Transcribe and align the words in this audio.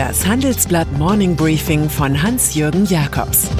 Das 0.00 0.26
Handelsblatt 0.26 0.90
Morning 0.92 1.36
Briefing 1.36 1.90
von 1.90 2.22
Hans-Jürgen 2.22 2.86
Jakobs 2.86 3.50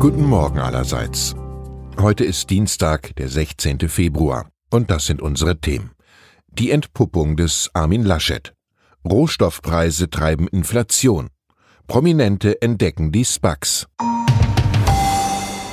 Guten 0.00 0.24
Morgen 0.24 0.58
allerseits. 0.58 1.36
Heute 2.00 2.24
ist 2.24 2.50
Dienstag, 2.50 3.14
der 3.14 3.28
16. 3.28 3.88
Februar. 3.88 4.48
Und 4.72 4.90
das 4.90 5.06
sind 5.06 5.22
unsere 5.22 5.60
Themen. 5.60 5.92
Die 6.48 6.72
Entpuppung 6.72 7.36
des 7.36 7.70
Armin 7.74 8.02
Laschet. 8.02 8.52
Rohstoffpreise 9.08 10.10
treiben 10.10 10.48
Inflation. 10.48 11.28
Prominente 11.86 12.60
entdecken 12.60 13.12
die 13.12 13.22
SPACs. 13.22 13.86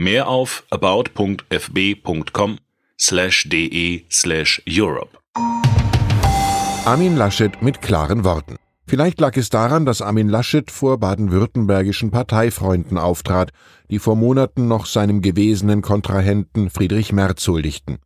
Mehr 0.00 0.28
auf 0.28 0.62
about.fb.com 0.70 2.58
slash 3.00 3.48
de 3.48 4.04
slash 4.08 4.62
Europe. 4.64 5.18
Armin 6.84 7.16
Laschet 7.16 7.60
mit 7.62 7.82
klaren 7.82 8.22
Worten. 8.22 8.58
Vielleicht 8.86 9.18
lag 9.20 9.36
es 9.36 9.50
daran, 9.50 9.86
dass 9.86 10.00
Armin 10.00 10.28
Laschet 10.28 10.70
vor 10.70 10.98
baden-württembergischen 10.98 12.12
Parteifreunden 12.12 12.96
auftrat, 12.96 13.50
die 13.90 13.98
vor 13.98 14.14
Monaten 14.14 14.68
noch 14.68 14.86
seinem 14.86 15.20
gewesenen 15.20 15.82
Kontrahenten 15.82 16.70
Friedrich 16.70 17.12
Merz 17.12 17.48
huldigten. 17.48 17.98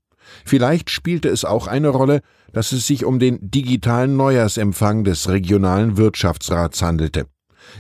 Vielleicht 0.47 0.89
spielte 0.89 1.29
es 1.29 1.45
auch 1.45 1.67
eine 1.67 1.89
Rolle, 1.89 2.23
dass 2.55 2.73
es 2.73 2.87
sich 2.87 3.05
um 3.05 3.19
den 3.19 3.51
digitalen 3.51 4.17
Neujahrsempfang 4.17 5.05
des 5.05 5.29
regionalen 5.29 5.99
Wirtschaftsrats 5.99 6.81
handelte. 6.81 7.27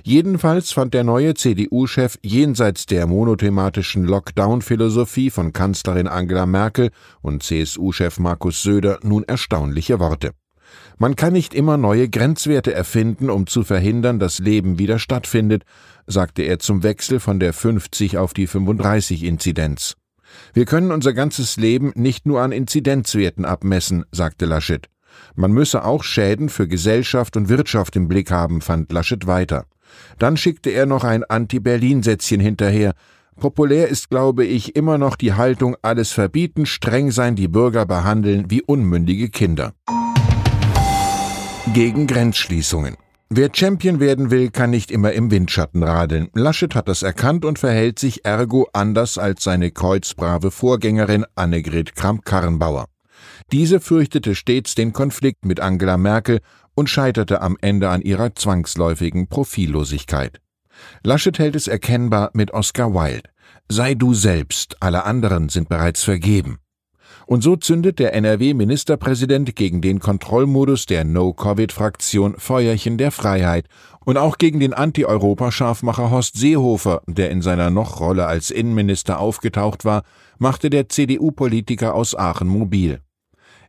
Jedenfalls 0.04 0.72
fand 0.72 0.94
der 0.94 1.04
neue 1.04 1.34
CDU-Chef 1.34 2.18
jenseits 2.22 2.86
der 2.86 3.06
monothematischen 3.06 4.04
Lockdown-Philosophie 4.04 5.30
von 5.30 5.52
Kanzlerin 5.52 6.08
Angela 6.08 6.46
Merkel 6.46 6.90
und 7.20 7.42
CSU-Chef 7.42 8.18
Markus 8.18 8.62
Söder 8.62 8.98
nun 9.02 9.24
erstaunliche 9.24 10.00
Worte. 10.00 10.32
Man 10.98 11.16
kann 11.16 11.32
nicht 11.32 11.54
immer 11.54 11.76
neue 11.76 12.08
Grenzwerte 12.08 12.72
erfinden, 12.72 13.30
um 13.30 13.46
zu 13.46 13.62
verhindern, 13.62 14.18
dass 14.18 14.38
Leben 14.38 14.78
wieder 14.78 14.98
stattfindet, 14.98 15.64
sagte 16.06 16.42
er 16.42 16.58
zum 16.58 16.82
Wechsel 16.82 17.20
von 17.20 17.40
der 17.40 17.52
50 17.52 18.18
auf 18.18 18.34
die 18.34 18.46
35 18.46 19.24
Inzidenz. 19.24 19.96
Wir 20.54 20.64
können 20.64 20.92
unser 20.92 21.12
ganzes 21.12 21.56
Leben 21.56 21.92
nicht 21.94 22.26
nur 22.26 22.40
an 22.40 22.52
Inzidenzwerten 22.52 23.44
abmessen, 23.44 24.04
sagte 24.12 24.46
Laschet. 24.46 24.88
Man 25.34 25.52
müsse 25.52 25.84
auch 25.84 26.04
Schäden 26.04 26.48
für 26.48 26.68
Gesellschaft 26.68 27.36
und 27.36 27.48
Wirtschaft 27.48 27.96
im 27.96 28.08
Blick 28.08 28.30
haben, 28.30 28.60
fand 28.60 28.92
Laschet 28.92 29.26
weiter. 29.26 29.66
Dann 30.18 30.36
schickte 30.36 30.70
er 30.70 30.86
noch 30.86 31.04
ein 31.04 31.24
Anti-Berlin-Sätzchen 31.24 32.40
hinterher. 32.40 32.92
Populär 33.40 33.88
ist, 33.88 34.10
glaube 34.10 34.44
ich, 34.44 34.76
immer 34.76 34.98
noch 34.98 35.16
die 35.16 35.32
Haltung 35.32 35.76
alles 35.82 36.12
verbieten, 36.12 36.66
streng 36.66 37.10
sein, 37.10 37.34
die 37.34 37.48
Bürger 37.48 37.86
behandeln 37.86 38.50
wie 38.50 38.62
unmündige 38.62 39.28
Kinder. 39.30 39.72
Gegen 41.72 42.06
Grenzschließungen. 42.06 42.96
Wer 43.34 43.48
Champion 43.54 43.98
werden 43.98 44.30
will, 44.30 44.50
kann 44.50 44.68
nicht 44.68 44.90
immer 44.90 45.12
im 45.12 45.30
Windschatten 45.30 45.82
radeln. 45.82 46.28
Laschet 46.34 46.74
hat 46.74 46.86
das 46.86 47.02
erkannt 47.02 47.46
und 47.46 47.58
verhält 47.58 47.98
sich 47.98 48.26
ergo 48.26 48.68
anders 48.74 49.16
als 49.16 49.42
seine 49.42 49.70
kreuzbrave 49.70 50.50
Vorgängerin 50.50 51.24
Annegret 51.34 51.94
Kramp-Karrenbauer. 51.96 52.91
Diese 53.52 53.80
fürchtete 53.80 54.34
stets 54.34 54.74
den 54.74 54.92
Konflikt 54.92 55.44
mit 55.44 55.60
Angela 55.60 55.96
Merkel 55.96 56.40
und 56.74 56.88
scheiterte 56.88 57.42
am 57.42 57.56
Ende 57.60 57.90
an 57.90 58.02
ihrer 58.02 58.34
zwangsläufigen 58.34 59.28
Profillosigkeit. 59.28 60.40
Laschet 61.02 61.38
hält 61.38 61.56
es 61.56 61.68
erkennbar 61.68 62.30
mit 62.32 62.52
Oscar 62.52 62.94
Wilde. 62.94 63.28
Sei 63.68 63.94
du 63.94 64.14
selbst, 64.14 64.76
alle 64.80 65.04
anderen 65.04 65.48
sind 65.48 65.68
bereits 65.68 66.02
vergeben. 66.02 66.58
Und 67.26 67.42
so 67.42 67.56
zündet 67.56 67.98
der 67.98 68.14
NRW-Ministerpräsident 68.14 69.54
gegen 69.54 69.80
den 69.80 70.00
Kontrollmodus 70.00 70.86
der 70.86 71.04
No-Covid-Fraktion 71.04 72.34
Feuerchen 72.36 72.98
der 72.98 73.12
Freiheit 73.12 73.68
und 74.04 74.18
auch 74.18 74.38
gegen 74.38 74.60
den 74.60 74.74
Anti-Europa-Scharfmacher 74.74 76.10
Horst 76.10 76.36
Seehofer, 76.36 77.02
der 77.06 77.30
in 77.30 77.40
seiner 77.40 77.70
Noch-Rolle 77.70 78.26
als 78.26 78.50
Innenminister 78.50 79.20
aufgetaucht 79.20 79.84
war, 79.84 80.02
machte 80.38 80.68
der 80.68 80.88
CDU-Politiker 80.88 81.94
aus 81.94 82.16
Aachen 82.16 82.48
mobil. 82.48 83.00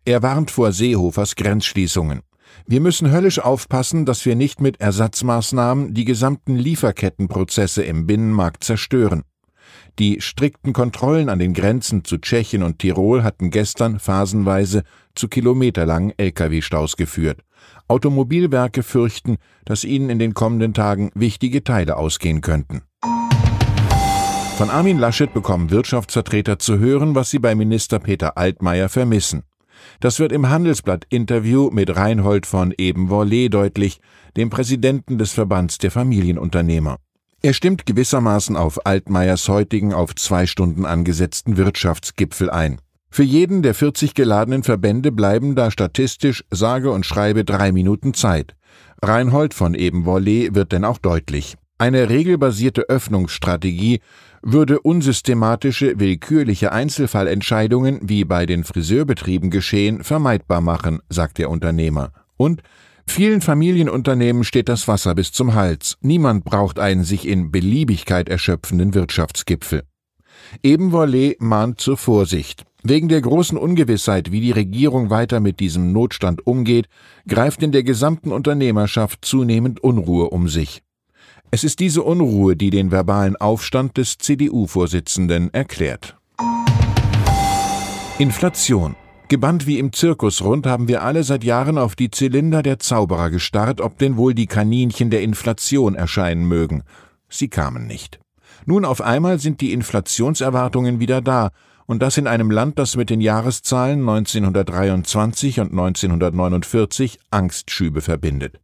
Er 0.06 0.22
warnt 0.22 0.52
vor 0.52 0.74
Seehofers 0.74 1.38
Grenzschließungen. 1.38 2.24
Wir 2.68 2.82
müssen 2.82 3.10
höllisch 3.10 3.40
aufpassen, 3.40 4.06
dass 4.06 4.26
wir 4.26 4.36
nicht 4.36 4.60
mit 4.60 4.82
Ersatzmaßnahmen 4.82 5.94
die 5.94 6.04
gesamten 6.04 6.58
Lieferkettenprozesse 6.58 7.84
im 7.84 8.06
Binnenmarkt 8.06 8.66
zerstören. 8.66 9.24
Die 10.00 10.20
strikten 10.20 10.74
Kontrollen 10.74 11.30
an 11.30 11.40
den 11.40 11.54
Grenzen 11.54 12.04
zu 12.04 12.18
Tschechien 12.18 12.64
und 12.64 12.80
Tirol 12.80 13.24
hatten 13.24 13.50
gestern 13.50 13.98
phasenweise 13.98 14.84
zu 15.16 15.30
kilometerlangen 15.30 16.14
Lkw-Staus 16.18 16.98
geführt. 16.98 17.40
Automobilwerke 17.88 18.84
fürchten, 18.84 19.38
dass 19.64 19.86
ihnen 19.86 20.10
in 20.10 20.20
den 20.20 20.34
kommenden 20.34 20.74
Tagen 20.74 21.12
wichtige 21.16 21.64
Teile 21.64 21.96
ausgehen 21.96 22.42
könnten. 22.42 22.82
Von 24.58 24.70
Armin 24.70 25.00
Laschet 25.00 25.34
bekommen 25.34 25.72
Wirtschaftsvertreter 25.72 26.60
zu 26.60 26.78
hören, 26.78 27.16
was 27.16 27.30
sie 27.30 27.40
bei 27.40 27.56
Minister 27.56 28.00
Peter 28.00 28.38
Altmaier 28.38 28.90
vermissen. 28.90 29.44
Das 30.00 30.20
wird 30.20 30.32
im 30.32 30.50
Handelsblatt-Interview 30.50 31.70
mit 31.72 31.96
Reinhold 31.96 32.46
von 32.46 32.74
Ebenvorlee 32.78 33.50
deutlich, 33.50 34.00
dem 34.36 34.50
Präsidenten 34.50 35.18
des 35.18 35.32
Verbands 35.32 35.78
der 35.78 35.92
Familienunternehmer. 35.92 36.98
Er 37.42 37.54
stimmt 37.54 37.86
gewissermaßen 37.86 38.56
auf 38.56 38.86
Altmaiers 38.86 39.50
heutigen 39.50 39.94
auf 39.94 40.16
zwei 40.16 40.46
Stunden 40.46 40.86
angesetzten 40.86 41.58
Wirtschaftsgipfel 41.58 42.50
ein. 42.50 42.80
Für 43.10 43.24
jeden 43.24 43.62
der 43.62 43.76
40 43.76 44.14
geladenen 44.16 44.64
Verbände 44.64 45.12
bleiben 45.12 45.54
da 45.54 45.70
statistisch 45.70 46.44
sage 46.50 46.90
und 46.90 47.06
schreibe 47.06 47.44
drei 47.44 47.72
Minuten 47.72 48.14
Zeit. 48.14 48.56
Reinhold 49.04 49.54
von 49.54 49.76
Ebenvorlee 49.76 50.52
wird 50.54 50.72
denn 50.72 50.86
auch 50.86 50.98
deutlich. 50.98 51.56
Eine 51.78 52.10
regelbasierte 52.10 52.84
Öffnungsstrategie 52.88 54.00
würde 54.44 54.82
unsystematische, 54.82 56.00
willkürliche 56.00 56.72
Einzelfallentscheidungen, 56.72 58.00
wie 58.04 58.26
bei 58.26 58.46
den 58.46 58.64
Friseurbetrieben 58.64 59.50
geschehen, 59.50 60.04
vermeidbar 60.04 60.62
machen, 60.62 61.00
sagt 61.10 61.38
der 61.38 61.50
Unternehmer. 61.50 62.12
Und 62.38 62.62
vielen 63.08 63.42
Familienunternehmen 63.42 64.44
steht 64.44 64.70
das 64.70 64.88
Wasser 64.88 65.16
bis 65.16 65.32
zum 65.32 65.54
Hals. 65.54 65.98
Niemand 66.02 66.44
braucht 66.44 66.78
einen 66.78 67.04
sich 67.04 67.28
in 67.28 67.52
Beliebigkeit 67.52 68.30
erschöpfenden 68.30 68.94
Wirtschaftsgipfel. 68.94 69.84
Ebenvolle 70.62 71.36
mahnt 71.40 71.80
zur 71.80 71.98
Vorsicht. 71.98 72.66
Wegen 72.84 73.08
der 73.08 73.22
großen 73.22 73.58
Ungewissheit, 73.58 74.32
wie 74.34 74.42
die 74.42 74.52
Regierung 74.52 75.10
weiter 75.10 75.40
mit 75.40 75.62
diesem 75.62 75.94
Notstand 75.94 76.46
umgeht, 76.46 76.88
greift 77.28 77.64
in 77.64 77.72
der 77.72 77.84
gesamten 77.84 78.34
Unternehmerschaft 78.34 79.24
zunehmend 79.24 79.82
Unruhe 79.82 80.30
um 80.30 80.50
sich. 80.50 80.84
Es 81.54 81.64
ist 81.64 81.80
diese 81.80 82.02
Unruhe, 82.02 82.56
die 82.56 82.72
den 82.72 82.90
verbalen 82.90 83.36
Aufstand 83.36 83.98
des 83.98 84.18
CDU-Vorsitzenden 84.18 85.54
erklärt. 85.54 86.18
Inflation. 88.18 88.96
Gebannt 89.28 89.68
wie 89.68 89.78
im 89.78 89.94
Zirkusrund 89.94 90.66
haben 90.66 90.88
wir 90.88 91.04
alle 91.04 91.24
seit 91.24 91.44
Jahren 91.44 91.78
auf 91.78 91.96
die 91.96 92.10
Zylinder 92.10 92.64
der 92.64 92.80
Zauberer 92.80 93.30
gestarrt, 93.30 93.82
ob 93.82 94.00
denn 94.00 94.18
wohl 94.18 94.34
die 94.34 94.48
Kaninchen 94.48 95.12
der 95.12 95.22
Inflation 95.22 95.94
erscheinen 95.94 96.48
mögen. 96.48 96.82
Sie 97.30 97.50
kamen 97.50 97.86
nicht. 97.86 98.20
Nun 98.66 98.84
auf 98.84 99.02
einmal 99.02 99.38
sind 99.38 99.62
die 99.62 99.74
Inflationserwartungen 99.74 101.00
wieder 101.00 101.22
da, 101.22 101.52
und 101.86 102.02
das 102.02 102.18
in 102.18 102.26
einem 102.26 102.50
Land, 102.50 102.80
das 102.80 102.96
mit 102.96 103.12
den 103.12 103.22
Jahreszahlen 103.22 104.00
1923 104.00 105.60
und 105.60 105.70
1949 105.70 107.20
Angstschübe 107.30 108.02
verbindet. 108.02 108.63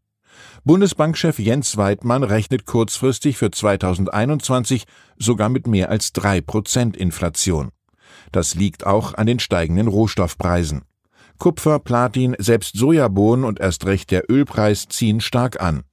Bundesbankchef 0.66 1.40
Jens 1.40 1.78
Weidmann 1.78 2.24
rechnet 2.24 2.66
kurzfristig 2.66 3.38
für 3.38 3.50
2021 3.50 4.84
sogar 5.18 5.50
mit 5.50 5.68
mehr 5.68 5.90
als 5.90 6.12
drei 6.12 6.42
Prozent 6.42 6.98
Inflation. 6.98 7.70
Das 8.32 8.56
liegt 8.56 8.86
auch 8.86 9.14
an 9.14 9.26
den 9.26 9.40
steigenden 9.40 9.88
Rohstoffpreisen. 9.88 10.82
Kupfer, 11.38 11.80
Platin, 11.80 12.36
selbst 12.38 12.76
Sojabohnen 12.76 13.46
und 13.46 13.62
erst 13.62 13.86
recht 13.86 14.12
der 14.12 14.30
Ölpreis 14.30 14.88
ziehen 14.90 15.22
stark 15.22 15.62
an. 15.62 15.84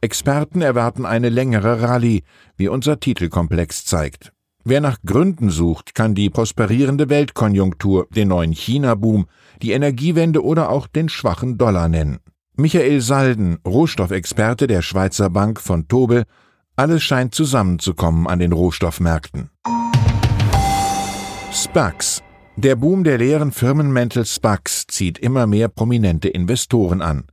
Experten 0.00 0.60
erwarten 0.60 1.06
eine 1.06 1.28
längere 1.28 1.82
Rallye, 1.82 2.22
wie 2.56 2.68
unser 2.68 2.98
Titelkomplex 2.98 3.84
zeigt. 3.84 4.32
Wer 4.64 4.80
nach 4.80 4.98
Gründen 5.06 5.50
sucht, 5.50 5.94
kann 5.94 6.16
die 6.16 6.28
prosperierende 6.28 7.08
Weltkonjunktur, 7.08 8.08
den 8.10 8.28
neuen 8.28 8.52
China-Boom, 8.52 9.26
die 9.62 9.70
Energiewende 9.70 10.44
oder 10.44 10.70
auch 10.70 10.88
den 10.88 11.08
schwachen 11.08 11.56
Dollar 11.56 11.88
nennen. 11.88 12.18
Michael 12.60 13.00
Salden, 13.00 13.58
Rohstoffexperte 13.64 14.66
der 14.66 14.82
Schweizer 14.82 15.30
Bank 15.30 15.60
von 15.60 15.86
Tobel, 15.86 16.24
alles 16.74 17.04
scheint 17.04 17.32
zusammenzukommen 17.32 18.26
an 18.26 18.40
den 18.40 18.50
Rohstoffmärkten. 18.50 19.50
SPACs. 21.52 22.20
Der 22.56 22.74
Boom 22.74 23.04
der 23.04 23.18
leeren 23.18 23.52
Firmenmäntel 23.52 24.24
SPACs 24.24 24.88
zieht 24.88 25.20
immer 25.20 25.46
mehr 25.46 25.68
prominente 25.68 26.26
Investoren 26.30 27.00
an. 27.00 27.26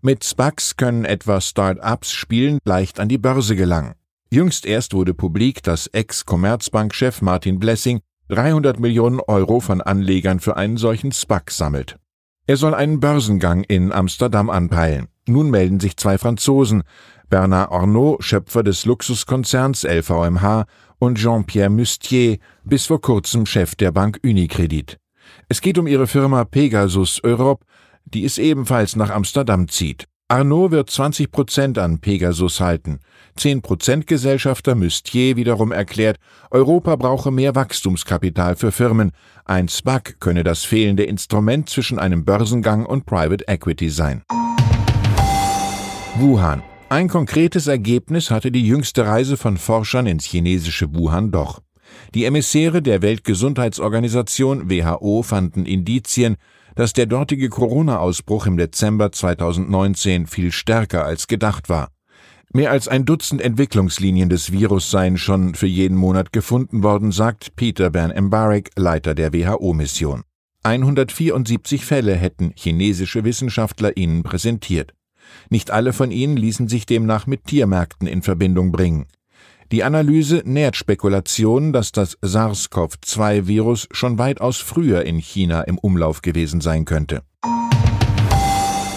Mit 0.00 0.24
SPACs 0.24 0.76
können 0.76 1.04
etwa 1.04 1.40
Start-ups 1.40 2.10
spielend 2.10 2.58
leicht 2.64 2.98
an 2.98 3.08
die 3.08 3.18
Börse 3.18 3.54
gelangen. 3.54 3.94
Jüngst 4.32 4.66
erst 4.66 4.94
wurde 4.94 5.14
publik, 5.14 5.62
dass 5.62 5.86
Ex-Commerzbank-Chef 5.86 7.22
Martin 7.22 7.60
Blessing 7.60 8.00
300 8.30 8.80
Millionen 8.80 9.20
Euro 9.20 9.60
von 9.60 9.80
Anlegern 9.80 10.40
für 10.40 10.56
einen 10.56 10.76
solchen 10.76 11.12
SPAC 11.12 11.52
sammelt. 11.52 12.00
Er 12.46 12.56
soll 12.56 12.74
einen 12.74 12.98
Börsengang 12.98 13.62
in 13.64 13.92
Amsterdam 13.92 14.50
anpeilen. 14.50 15.08
Nun 15.28 15.50
melden 15.50 15.78
sich 15.78 15.96
zwei 15.96 16.18
Franzosen, 16.18 16.82
Bernard 17.30 17.70
Arnault, 17.70 18.24
Schöpfer 18.24 18.62
des 18.62 18.84
Luxuskonzerns 18.84 19.84
LVMH, 19.84 20.66
und 20.98 21.18
Jean-Pierre 21.18 21.70
Mustier, 21.70 22.38
bis 22.64 22.86
vor 22.86 23.00
kurzem 23.00 23.44
Chef 23.46 23.74
der 23.74 23.90
Bank 23.90 24.20
Unicredit. 24.24 24.98
Es 25.48 25.60
geht 25.60 25.78
um 25.78 25.86
ihre 25.86 26.06
Firma 26.06 26.44
Pegasus 26.44 27.22
Europe, 27.24 27.64
die 28.04 28.24
es 28.24 28.38
ebenfalls 28.38 28.96
nach 28.96 29.10
Amsterdam 29.10 29.68
zieht. 29.68 30.06
Arnaud 30.32 30.70
wird 30.70 30.88
20 30.88 31.30
Prozent 31.30 31.76
an 31.76 31.98
Pegasus 31.98 32.58
halten. 32.58 33.00
10 33.36 33.60
Prozent 33.60 34.06
Gesellschafter 34.06 34.74
Müstier 34.74 35.36
wiederum 35.36 35.72
erklärt, 35.72 36.16
Europa 36.50 36.96
brauche 36.96 37.30
mehr 37.30 37.54
Wachstumskapital 37.54 38.56
für 38.56 38.72
Firmen. 38.72 39.12
Ein 39.44 39.68
SPAC 39.68 40.20
könne 40.20 40.42
das 40.42 40.64
fehlende 40.64 41.02
Instrument 41.02 41.68
zwischen 41.68 41.98
einem 41.98 42.24
Börsengang 42.24 42.86
und 42.86 43.04
Private 43.04 43.46
Equity 43.46 43.90
sein. 43.90 44.22
Wuhan. 46.16 46.62
Ein 46.88 47.08
konkretes 47.08 47.66
Ergebnis 47.66 48.30
hatte 48.30 48.50
die 48.50 48.66
jüngste 48.66 49.04
Reise 49.04 49.36
von 49.36 49.58
Forschern 49.58 50.06
ins 50.06 50.24
chinesische 50.24 50.94
Wuhan 50.94 51.30
doch. 51.30 51.60
Die 52.14 52.24
Emissäre 52.24 52.80
der 52.80 53.02
Weltgesundheitsorganisation 53.02 54.70
WHO 54.70 55.22
fanden 55.22 55.66
Indizien, 55.66 56.36
dass 56.74 56.92
der 56.92 57.06
dortige 57.06 57.48
Corona-Ausbruch 57.48 58.46
im 58.46 58.56
Dezember 58.56 59.12
2019 59.12 60.26
viel 60.26 60.52
stärker 60.52 61.04
als 61.04 61.26
gedacht 61.26 61.68
war. 61.68 61.88
Mehr 62.54 62.70
als 62.70 62.86
ein 62.86 63.06
Dutzend 63.06 63.40
Entwicklungslinien 63.40 64.28
des 64.28 64.52
Virus 64.52 64.90
seien 64.90 65.16
schon 65.16 65.54
für 65.54 65.66
jeden 65.66 65.96
Monat 65.96 66.32
gefunden 66.32 66.82
worden, 66.82 67.10
sagt 67.10 67.56
Peter 67.56 67.88
Bern 67.88 68.12
Mbarek, 68.26 68.70
Leiter 68.76 69.14
der 69.14 69.32
WHO-Mission. 69.32 70.22
174 70.62 71.84
Fälle 71.84 72.14
hätten 72.14 72.52
chinesische 72.54 73.24
Wissenschaftler 73.24 73.96
ihnen 73.96 74.22
präsentiert. 74.22 74.92
Nicht 75.48 75.70
alle 75.70 75.92
von 75.92 76.10
ihnen 76.10 76.36
ließen 76.36 76.68
sich 76.68 76.84
demnach 76.86 77.26
mit 77.26 77.44
Tiermärkten 77.44 78.06
in 78.06 78.22
Verbindung 78.22 78.70
bringen. 78.70 79.06
Die 79.72 79.84
Analyse 79.84 80.42
nährt 80.44 80.76
Spekulationen, 80.76 81.72
dass 81.72 81.92
das 81.92 82.18
SARS-CoV-2-Virus 82.20 83.88
schon 83.90 84.18
weitaus 84.18 84.58
früher 84.58 85.06
in 85.06 85.16
China 85.16 85.62
im 85.62 85.78
Umlauf 85.78 86.20
gewesen 86.20 86.60
sein 86.60 86.84
könnte. 86.84 87.22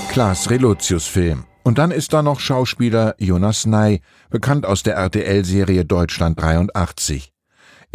Klaas 0.10 0.50
Relotius 0.50 1.07
Film. 1.07 1.45
Und 1.63 1.77
dann 1.77 1.92
ist 1.92 2.12
da 2.12 2.22
noch 2.22 2.42
Schauspieler 2.42 3.16
Jonas 3.19 3.66
Ney, 3.66 4.01
bekannt 4.30 4.66
aus 4.66 4.83
der 4.83 4.95
RTL-Serie 4.95 5.86
Deutschland 5.86 6.42
83. 6.42 7.31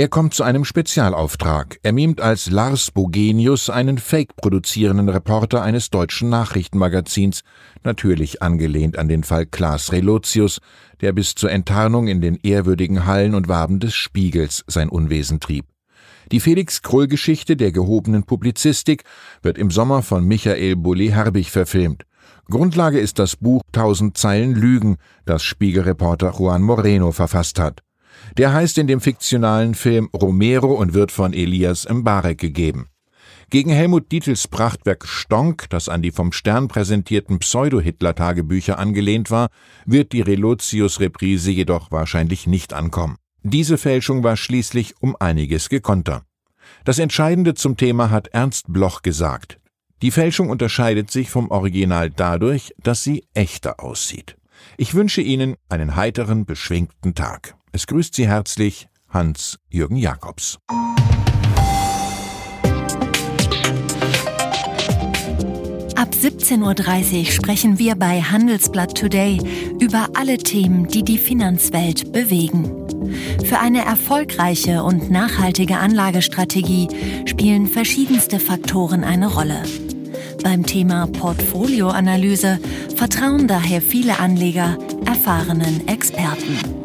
Er 0.00 0.08
kommt 0.08 0.32
zu 0.32 0.44
einem 0.44 0.64
Spezialauftrag. 0.64 1.79
Er 1.82 1.93
mimt 1.93 2.23
als 2.23 2.49
Lars 2.49 2.91
Bogenius 2.91 3.69
einen 3.69 3.99
fake-produzierenden 3.99 5.11
Reporter 5.11 5.61
eines 5.61 5.91
deutschen 5.91 6.31
Nachrichtenmagazins, 6.31 7.43
natürlich 7.85 8.41
angelehnt 8.41 8.99
an 8.99 9.08
den 9.08 9.25
Fall 9.25 9.44
Klaas 9.44 9.93
Relotius, 9.93 10.61
der 11.02 11.12
bis 11.12 11.35
zur 11.35 11.50
Enttarnung 11.50 12.08
in 12.08 12.23
den 12.23 12.37
ehrwürdigen 12.37 13.05
Hallen 13.05 13.35
und 13.35 13.49
Waben 13.49 13.79
des 13.79 13.94
Spiegels 13.94 14.64
sein 14.67 14.88
Unwesen 14.88 15.38
trieb. 15.38 15.67
Die 16.32 16.41
Felix-Krull-Geschichte 16.41 17.56
der 17.56 17.70
gehobenen 17.70 18.23
Publizistik 18.23 19.05
wird 19.43 19.58
im 19.58 19.70
Sommer 19.70 20.00
von 20.00 20.25
Michael 20.25 20.76
Bulli-Herbig 20.76 21.50
verfilmt. 21.50 22.06
Grundlage 22.49 22.99
ist 22.99 23.19
das 23.19 23.37
Buch 23.37 23.61
Tausend 23.70 24.17
Zeilen 24.17 24.55
Lügen, 24.55 24.96
das 25.26 25.43
Spiegelreporter 25.43 26.32
Juan 26.38 26.62
Moreno 26.62 27.12
verfasst 27.12 27.61
hat. 27.61 27.82
Der 28.36 28.52
heißt 28.52 28.78
in 28.78 28.86
dem 28.86 29.00
fiktionalen 29.00 29.74
Film 29.74 30.08
Romero 30.14 30.72
und 30.72 30.94
wird 30.94 31.12
von 31.12 31.32
Elias 31.32 31.88
Mbarek 31.88 32.38
gegeben. 32.38 32.88
Gegen 33.50 33.70
Helmut 33.70 34.12
Dietls 34.12 34.46
Prachtwerk 34.46 35.08
Stonk, 35.08 35.68
das 35.70 35.88
an 35.88 36.02
die 36.02 36.12
vom 36.12 36.30
Stern 36.30 36.68
präsentierten 36.68 37.40
Pseudo-Hitler-Tagebücher 37.40 38.78
angelehnt 38.78 39.32
war, 39.32 39.48
wird 39.86 40.12
die 40.12 40.20
Relotius-Reprise 40.20 41.50
jedoch 41.50 41.90
wahrscheinlich 41.90 42.46
nicht 42.46 42.72
ankommen. 42.72 43.16
Diese 43.42 43.76
Fälschung 43.76 44.22
war 44.22 44.36
schließlich 44.36 44.94
um 45.00 45.16
einiges 45.18 45.68
gekonter. 45.68 46.22
Das 46.84 47.00
Entscheidende 47.00 47.54
zum 47.54 47.76
Thema 47.76 48.10
hat 48.10 48.28
Ernst 48.28 48.66
Bloch 48.68 49.02
gesagt. 49.02 49.58
Die 50.02 50.12
Fälschung 50.12 50.48
unterscheidet 50.48 51.10
sich 51.10 51.28
vom 51.28 51.50
Original 51.50 52.08
dadurch, 52.10 52.72
dass 52.82 53.02
sie 53.02 53.26
echter 53.34 53.80
aussieht. 53.80 54.36
Ich 54.76 54.94
wünsche 54.94 55.22
Ihnen 55.22 55.56
einen 55.68 55.96
heiteren, 55.96 56.46
beschwingten 56.46 57.14
Tag. 57.14 57.56
Es 57.72 57.87
grüßt 57.87 58.14
Sie 58.17 58.26
herzlich 58.26 58.88
Hans-Jürgen 59.11 59.96
Jakobs. 59.96 60.58
Ab 65.94 66.11
17.30 66.12 67.19
Uhr 67.19 67.25
sprechen 67.26 67.78
wir 67.78 67.94
bei 67.94 68.20
Handelsblatt 68.22 68.96
Today 68.96 69.38
über 69.81 70.08
alle 70.14 70.38
Themen, 70.38 70.88
die 70.88 71.05
die 71.05 71.19
Finanzwelt 71.19 72.12
bewegen. 72.12 72.75
Für 73.44 73.61
eine 73.61 73.84
erfolgreiche 73.84 74.82
und 74.82 75.11
nachhaltige 75.11 75.76
Anlagestrategie 75.76 76.88
spielen 77.26 77.69
verschiedenste 77.69 78.40
Faktoren 78.40 79.05
eine 79.05 79.32
Rolle. 79.32 79.62
Beim 80.43 80.67
Thema 80.67 81.06
Portfolioanalyse 81.06 82.58
vertrauen 82.96 83.46
daher 83.46 83.81
viele 83.81 84.19
Anleger 84.19 84.76
erfahrenen 85.06 85.87
Experten. 85.87 86.80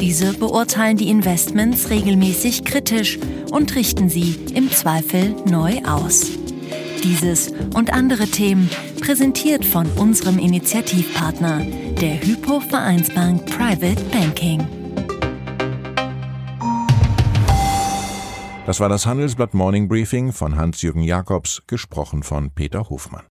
Diese 0.00 0.32
beurteilen 0.32 0.96
die 0.96 1.10
Investments 1.10 1.90
regelmäßig 1.90 2.64
kritisch 2.64 3.18
und 3.50 3.74
richten 3.74 4.08
sie 4.08 4.38
im 4.54 4.70
Zweifel 4.70 5.34
neu 5.44 5.82
aus. 5.84 6.26
Dieses 7.02 7.52
und 7.74 7.92
andere 7.92 8.26
Themen 8.26 8.70
präsentiert 9.00 9.64
von 9.64 9.86
unserem 9.96 10.38
Initiativpartner, 10.38 11.66
der 12.00 12.20
Hypo 12.22 12.60
Vereinsbank 12.60 13.46
Private 13.46 14.02
Banking. 14.12 14.66
Das 18.66 18.80
war 18.80 18.88
das 18.88 19.06
Handelsblatt 19.06 19.54
Morning 19.54 19.88
Briefing 19.88 20.32
von 20.32 20.56
Hans-Jürgen 20.56 21.02
Jakobs, 21.02 21.62
gesprochen 21.66 22.22
von 22.22 22.50
Peter 22.50 22.88
Hofmann. 22.90 23.24